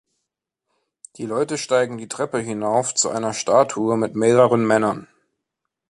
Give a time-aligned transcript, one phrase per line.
[1.17, 5.07] Die Leute steigen die Treppe hinauf zu einer Statue mit mehreren Männern.